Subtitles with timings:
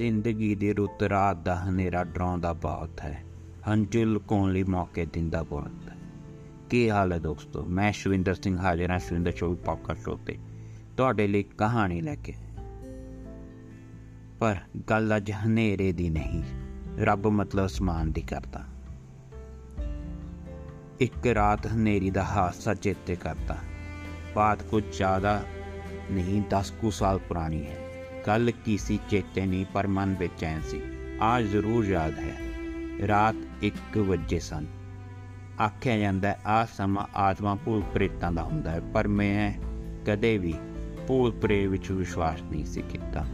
[0.00, 3.24] ਜ਼ਿੰਦਗੀ ਦੀ ਰੁੱਤ ਰਾਤ ਦਾ ਹਨੇਰਾ ਡਰਾਉਂਦਾ ਬਹੁਤ ਹੈ।
[3.68, 5.96] ਹੰਝੂ ਲੁਕਾਉਣ ਲਈ ਮੌਕੇ ਦਿੰਦਾ ਬਹੁਤ ਹੈ।
[6.70, 7.64] ਕੀ ਹਾਲ ਹੈ ਦੋਸਤੋ?
[7.64, 10.38] ਮੈਂ ਸ਼ਵਿੰਦਰ ਸਿੰਘ, ਹਾਜ਼ਰ ਹਾਂ ਸ਼ਵਿੰਦਰ ਸ਼ੋਅ ਪੌਡਕਾਸਟ ਸ਼ੋਅ ਤੇ।
[10.96, 12.34] ਤੁਹਾਡੇ ਲਈ ਕਹਾਣੀ ਲੈ ਕੇ
[14.38, 14.56] ਪਰ
[14.90, 16.42] ਗੱਲ ਅੱਜ ਹਨੇਰੇ ਦੀ ਨਹੀਂ,
[16.98, 18.64] ਰੱਬ ਮਤਲਬ ਅਸਮਾਨ ਦੀ ਕਰਦਾ।
[21.00, 23.56] ਇੱਕ ਰਾਤ ਹਨੇਰੀ ਦਾ ਹਾਦਸਾ ਚੇਤੇ ਕਰਦਾ।
[24.34, 25.44] ਬਾਤ ਕੁਝ ਜ਼ਿਆਦਾ
[26.10, 27.89] ਨਹੀਂ 10 ਕੁ ਸਾਲ ਪੁਰਾਣੀ ਹੈ।
[28.30, 30.80] ਕੱਲ ਕੀ ਸੀ ਚੇਤੇ ਨਹੀਂ ਪਰ ਮਨ ਬੇਚੈਨ ਸੀ।
[31.20, 34.66] ਆਜ ਜ਼ਰੂਰ ਯਾਦ ਹੈ। ਰਾਤ 1 ਵਜੇ ਸਨ।
[35.60, 39.52] ਆਖਿਆ ਜਾਂਦਾ ਆ ਸਮਾਂ ਆਤਮਾ ਭੂਤ ਪ੍ਰੇਤਾਂ ਦਾ ਹੁੰਦਾ ਹੈ, ਪਰ ਮੈਂ
[40.06, 40.54] ਕਦੇ ਵੀ
[41.08, 43.24] ਭੂਤ ਪ੍ਰੇਤ ਵਿੱਚ ਵਿਸ਼ਵਾਸ ਨਹੀਂ ਸੀ ਕੀਤਾ।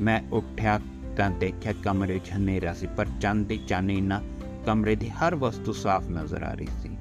[0.00, 0.80] ਮੈਂ ਉੱਠਿਆ
[1.16, 4.22] ਤਾਂ ਦੇਖਿਆ ਕਮਰੇ 'ਚ ਹਨੇਰਾ ਸੀ, ਪਰ ਚੰਦ ਦੀ ਚਾਨਣੀ ਨਾਲ
[4.66, 6.96] ਕਮਰੇ ਦੀ ਹਰ ਵਸਤੂ ਸਾਫ਼ ਨਜ਼ਰ ਆ ਰਹੀ ਸੀ।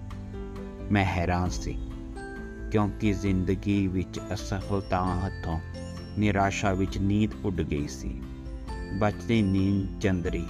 [0.92, 1.78] ਮੈਂ ਹੈਰਾਨ ਸੀ,
[2.72, 5.60] ਕਿਉਂਕਿ ਜ਼ਿੰਦਗੀ ਵਿੱਚ ਅਸਫਲਤਾਵਾਂ ਹੱਥੋਂ
[6.20, 8.22] ਨਿਰਾਸ਼ਾ ਵਿੱਚ ਨੀਂਦ ਉੱਡ ਗਈ ਸੀ।
[9.00, 10.46] ਬਚਦੀ ਨੀਂਦ ਚੰਦਰੀ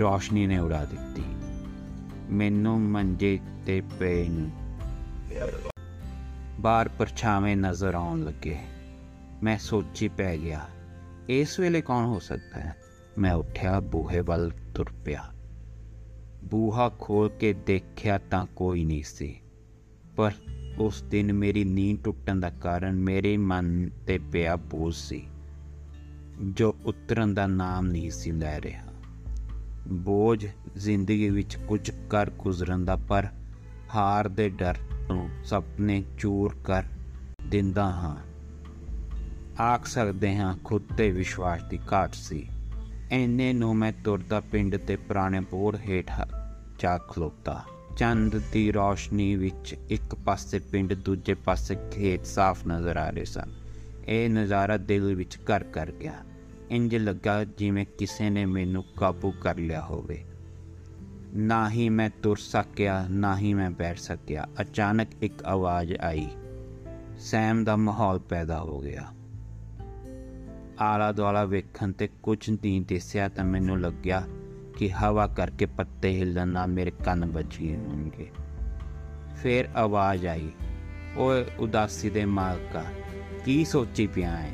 [0.00, 1.24] ਰੋਸ਼ਨੀ ਨੇ ਉਡਾ ਦਿੱਤੀ।
[2.30, 4.50] ਮੈਨੂੰ ਮੰਜੇ ਤੇ ਪਏ ਨੂੰ
[6.60, 8.58] ਬਾਹਰ ਪਰਛਾਵੇਂ ਨਜ਼ਰ ਆਉਣ ਲੱਗੇ।
[9.42, 10.60] ਮੈਂ ਸੋਚੀ ਪੈ ਗਿਆ,
[11.28, 12.76] ਇਸ ਵੇਲੇ ਕੌਣ ਹੋ ਸਕਦਾ ਹੈ?
[13.18, 15.22] ਮੈਂ ਉੱਠਿਆ, ਬੂਹੇ ਵੱਲ ਤੁਰ ਪਿਆ।
[16.44, 19.40] ਬੂਹਾ ਖੋਲ ਕੇ ਦੇਖਿਆ ਤਾਂ ਕੋਈ ਨਹੀਂ ਸੀ,
[20.16, 20.32] ਪਰ
[20.78, 25.26] ਉਸ ਦਿਨ ਮੇਰੀ ਨੀਂਦ ਟੁੱਟਣ ਦਾ ਕਾਰਨ ਮੇਰੇ ਮਨ ਤੇ ਪਿਆ ਬੋਝ ਸੀ,
[26.40, 28.82] ਜੋ ਉਤਰਨ ਦਾ ਨਾਮ ਨਹੀਂ ਸੀ ਲੈ ਰਿਹਾ।
[29.88, 33.26] ਬੋਝ ਜ਼ਿੰਦਗੀ ਵਿੱਚ ਕੁਝ ਕਰ ਗੁਜ਼ਰਨ ਦਾ, ਪਰ
[33.94, 34.76] ਹਾਰ ਦੇ ਡਰ
[35.08, 36.82] ਤੋਂ ਸੁਪਨੇ ਚੂਰ ਕਰ
[37.46, 38.16] ਦਿੰਦਾ ਹਾਂ।
[39.62, 42.48] ਆਖ ਸਕਦੇ ਹਾਂ, ਖੁਦ ਤੇ ਵਿਸ਼ਵਾਸ ਦੀ ਘਾਟ ਸੀ।
[43.10, 46.12] ਐਨੇ ਨੂੰ ਮੈਂ ਤੁਰਦਾ ਪਿੰਡ ਤੇ ਪੁਰਾਣੇ ਬੋੜ ਹੇਠ
[46.78, 47.64] ਜਾ ਖਲੋਤਾ।
[47.96, 53.52] ਚੰਦ ਦੀ ਰੋਸ਼ਨੀ ਵਿੱਚ ਇੱਕ ਪਾਸੇ ਪਿੰਡ, ਦੂਜੇ ਪਾਸੇ ਖੇਤ ਸਾਫ਼ ਨਜ਼ਰ ਆ ਰਹੇ ਸਨ।
[54.08, 56.14] ਇਹ ਨਜ਼ਾਰਾ ਦਿਲ ਵਿੱਚ ਘਰ ਕਰ ਗਿਆ।
[56.70, 60.24] ਇੰਜ ਲੱਗਾ ਜਿਵੇਂ ਕਿਸੇ ਨੇ ਮੈਨੂੰ ਕਾਬੂ ਕਰ ਲਿਆ ਹੋਵੇ।
[61.34, 66.28] ਨਾ ਹੀ ਮੈਂ ਤੁਰ ਸਕਿਆ, ਨਾ ਹੀ ਮੈਂ ਬੈਠ ਸਕਿਆ। ਅਚਾਨਕ ਇੱਕ ਆਵਾਜ਼ ਆਈ।
[67.18, 69.08] ਸੈਮ ਦਾ ਮਾਹੌਲ ਪੈਦਾ ਹੋ ਗਿਆ।
[70.80, 74.22] ਆਲਾ ਦੁਆਲਾ ਵੇਖਣ ਤੇ ਕੁਝ ਨਹੀਂ ਦਿਸਿਆ ਤਾਂ ਮੈਨੂੰ ਲੱਗਿਆ
[74.82, 78.30] ਕਿ ਹਵਾ ਕਰਕੇ ਪੱਤੇ ਹਿੱਲਣ ਨਾਲ ਮੇਰੇ ਕੰਨ ਵੱਜੇ ਹੋਣਗੇ।
[79.36, 80.50] ਫਿਰ ਆਵਾਜ਼ ਆਈ,
[81.16, 82.84] ਓਏ ਉਦਾਸੀ ਦੇ ਮਾਲਕਾ,
[83.44, 84.50] ਕੀ ਸੋਚੀ ਪਿਆ ਹੈ?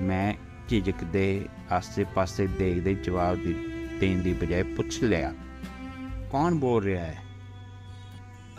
[0.00, 0.34] ਮੈਂ
[0.68, 3.38] ਝਿਜਕਦੇ ਆਸੇ-ਪਾਸੇ ਦੇਖਦੇ ਜਵਾਬ
[4.00, 5.34] ਦੇਣ ਦੀ ਬਜਾਏ ਪੁੱਛ ਲਿਆ,
[6.30, 7.16] ਕੌਣ ਬੋਲ ਰਿਹਾ ਹੈ?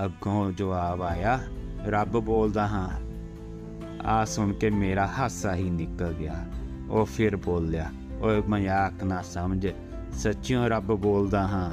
[0.05, 1.39] ਅੱਗੋਂ ਜਵਾਬ ਆਇਆ,
[1.85, 2.89] ਰੱਬ ਬੋਲਦਾ ਹਾਂ।
[4.07, 6.45] ਆ ਸੁਣ ਕੇ ਮੇਰਾ ਹਾਸਾ ਹੀ ਨਿਕਲ ਗਿਆ।
[6.89, 9.67] ਉਹ ਫਿਰ ਬੋਲਿਆ, ਓਏ ਮਜ਼ਾਕ ਨਾ ਸਮਝ
[10.13, 11.71] ਸੱਚਿਓ ਰੱਬ ਬੋਲਦਾ ਹਾਂ,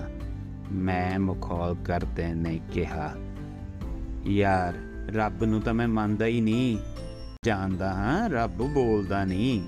[0.73, 3.15] ਮੈਂ ਮਖੌਲ ਕਰਦੇ ਨਹੀਂ ਕਿਹਾ।
[4.27, 4.75] ਯਾਰ,
[5.13, 6.79] ਰੱਬ ਨੂੰ ਤਾਂ ਮੈਂ ਮੰਨਦਾ ਹੀ ਨਹੀਂ।
[7.47, 9.61] ਜਾਣਦਾ ਹਾਂ, ਰੱਬ ਬੋਲਦਾ ਨਹੀਂ।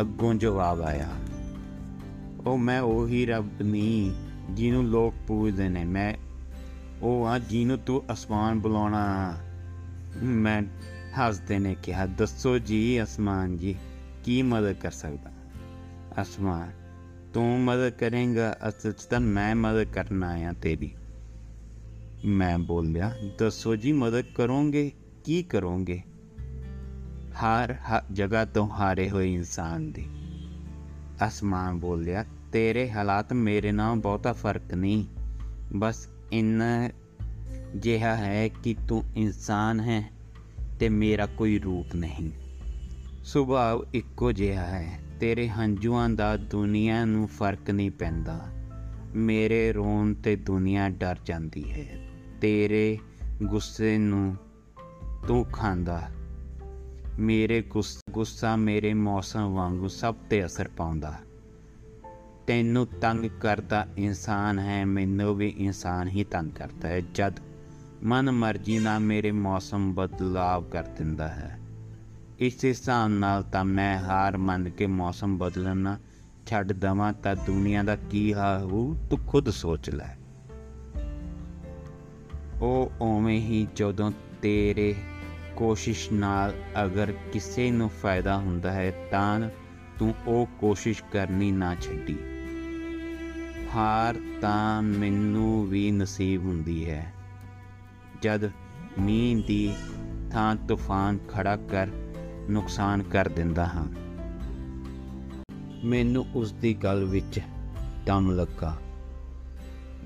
[0.00, 1.08] ਅੱਗੋਂ ਜਵਾਬ ਆਇਆ,
[2.46, 4.12] ਉਹ ਮੈਂ ਉਹੀ ਰੱਬ ਨਹੀਂ,
[4.50, 6.14] ਜਿਹਨੂੰ ਲੋਕ ਪੂਜਦੇ ਨੇ। ਮੈਂ,
[7.02, 9.34] ਉਹ ਆ ਜਿਹਨੂੰ ਤੂੰ ਅਸਮਾਨ ਬੁਲਾਉਣਾ
[10.22, 10.62] ਮੈਂ
[11.18, 13.76] ਹੱਸਦੇ ਨੇ ਕਿਹਾ, ਦੱਸੋ ਜੀ ਅਸਮਾਨ ਜੀ,
[14.24, 15.30] ਕੀ ਮਦਦ ਕਰ ਸਕਦਾ?
[16.22, 16.70] ਅਸਮਾਨ
[17.34, 20.90] ਤੂੰ ਮਦਦ ਕਰੇਂਗਾ, ਅਸਲ 'ਚ ਤਾਂ ਮੈਂ ਮਦਦ ਕਰਨਾ ਆਇਆ ਤੇਰੀ।
[22.24, 24.92] ਮੈਂ ਬੋਲਿਆ, ਦੱਸੋ ਜੀ, ਮਦਦ ਕਰੋਗੇ,
[25.24, 26.02] ਕੀ ਕਰੋਗੇ?
[27.30, 27.76] ਹਰ
[28.12, 30.06] ਜਗ੍ਹਾ ਤੋਂ ਹਾਰੇ ਹੋਏ ਇਨਸਾਨ ਦੀ।
[31.26, 35.06] ਅਸਮਾਨ ਬੋਲਿਆ, ਤੇਰੇ ਹਾਲਾਤ ਮੇਰੇ ਨਾਲ ਬਹੁਤਾ ਫ਼ਰਕ ਨਹੀਂ।
[35.76, 36.90] ਬਸ ਇੰਨਾ
[37.76, 40.10] ਜਿਹਾ ਹੈ ਕਿ ਤੂੰ ਇਨਸਾਨ ਹੈ
[40.80, 42.30] ਤੇ ਮੇਰਾ ਕੋਈ ਰੂਪ ਨਹੀਂ।
[43.24, 48.40] ਸੁਭਾਅ ਇੱਕੋ ਜਿਹਾ ਹੈ। ਤੇਰੇ ਹੰਝੂਆਂ ਦਾ ਦੁਨੀਆ ਨੂੰ ਫ਼ਰਕ ਨਹੀਂ ਪੈਂਦਾ।
[49.14, 52.08] ਮੇਰੇ ਰੋਣ ਤੇ ਦੁਨੀਆ ਡਰ ਜਾਂਦੀ ਹੈ।
[52.40, 52.98] ਤੇਰੇ
[53.42, 54.36] ਗੁੱਸੇ ਨੂੰ
[55.28, 56.02] ਤੂੰ ਖਾਂਦਾ।
[57.18, 57.64] ਮੇਰੇ
[58.10, 61.18] ਗੁੱਸਾ ਮੇਰੇ ਮੌਸਮ ਵਾਂਗੂ ਸਭ ਤੇ ਅਸਰ ਪਾਉਂਦਾ।
[62.46, 67.32] ਤੈਨੂੰ ਤੰਗ ਕਰਦਾ ਇਨਸਾਨ ਹੈ, ਮੈਨੂੰ ਵੀ ਇਨਸਾਨ ਹੀ ਤੰਗ ਕਰਦਾ ਹੈ। ਜਦ
[68.02, 71.58] ਮਨ ਮਰਜ਼ੀ ਨਾਲ ਮੇਰੇ ਮੌਸਮ ਬਦਲਾਵ ਕਰ ਦਿੰਦਾ ਹੈ।
[72.38, 75.98] ਇਸ ਹਿਸਾਬ ਨਾਲ ਤਾਂ ਮੈਂ ਹਾਰ ਮੰਨ ਕੇ ਮੌਸਮ ਬਦਲਣਾ
[76.46, 80.16] ਛੱਡ ਦਵਾਂ, ਤਾਂ ਦੁਨੀਆ ਦਾ ਕੀ ਹਾਲ ਹੋ ਤੂੰ ਖੁਦ ਸੋਚ ਲੈ।
[82.60, 84.94] ਉਹ ਓਵੇਂ ਹੀ ਜਦੋਂ ਤੇਰੇ
[85.56, 86.52] ਕੋਸ਼ਿਸ਼ ਨਾਲ
[86.84, 89.50] ਅਗਰ ਕਿਸੇ ਨੂੰ ਫਾਇਦਾ ਹੁੰਦਾ ਹੈ, ਤਾਂ
[89.98, 92.18] ਤੂੰ ਉਹ ਕੋਸ਼ਿਸ਼ ਕਰਨੀ ਨਾ ਛੱਡੀ।
[93.74, 97.12] ਹਾਰ ਤਾਂ ਮੈਨੂੰ ਵੀ ਨਸੀਬ ਹੁੰਦੀ ਹੈ।
[98.22, 98.50] ਜਦ
[98.98, 99.74] ਮੀਂਹ ਦੀ
[100.32, 101.88] ਥਾਂ ਤੂਫਾਨ ਖੜਾ ਕਰ
[102.50, 103.86] ਨੁਕਸਾਨ ਕਰ ਦਿੰਦਾ ਹਾਂ।
[105.84, 107.40] ਮੈਨੂੰ ਉਸ ਦੀ ਗੱਲ ਵਿੱਚ
[108.06, 108.78] ਦਮ ਲੱਗਾ।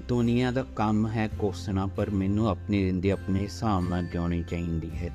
[0.09, 5.11] ਦੁਨੀਆ ਦਾ ਕੰਮ ਹੈ ਕੋਸਣਾ, ਪਰ ਮੈਨੂੰ ਆਪਣੀ ਜ਼ਿੰਦਗੀ ਆਪਣੇ ਹਿਸਾਬ ਨਾਲ ਜਿਉਣੀ ਚਾਹੀਦੀ ਹੈ।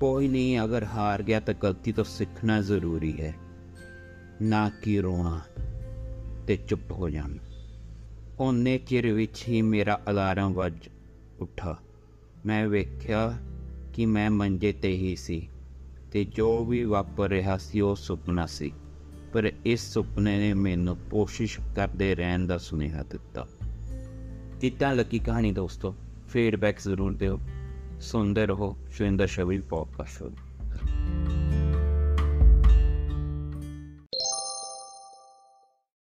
[0.00, 3.34] ਕੋਈ ਨਹੀਂ, ਅਗਰ ਹਾਰ ਗਿਆ ਤਾਂ ਗਲਤੀ ਤੋਂ ਸਿੱਖਣਾ ਜ਼ਰੂਰੀ ਹੈ।
[4.42, 5.40] ਨਾ ਕਿ ਰੋਣਾ
[6.46, 7.36] ਤੇ ਚੁੱਪ ਹੋ ਜਾਣਾ।
[8.40, 10.88] ਉਹਨੇ ਚਿਰ ਵਿੱਚ ਹੀ ਮੇਰਾ ਅਲਾਰਮ ਵੱਜ
[11.40, 11.76] ਉੱਠਾ।
[12.46, 13.38] ਮੈਂ ਵੇਖਿਆ
[13.92, 15.48] ਕਿ ਮੈਂ ਮੰਜੇ ਤੇ ਹੀ ਸੀ।
[16.12, 18.72] ਤੇ ਜੋ ਵੀ ਵਾਪਰ ਰਿਹਾ ਸੀ ਉਹ ਸੁਪਨਾ ਸੀ।
[19.32, 23.46] ਪਰ ਇਸ ਸੁਪਨੇ ਨੇ ਮੈਨੂੰ ਕੋਸ਼ਿਸ਼ ਕਰਦੇ ਰਹਿਣ ਦਾ ਸੁਨੇਹਾ ਦਿੱਤਾ।
[24.60, 25.94] ਕਿੱਦਾਂ ਲੱਗੀ ਕਹਾਣੀ ਦੋਸਤੋ?
[26.28, 27.40] ਫੀਡਬੈਕ ਜ਼ਰੂਰ ਦਿਓ।
[28.00, 30.22] ਸੁਣਦੇ ਰਹੋ। ਸ਼ਿੰਦਰ ਸ਼ਵੀ ਪੋਡਕਾਸਟ